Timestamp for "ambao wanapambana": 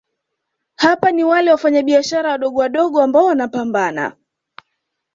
3.01-4.13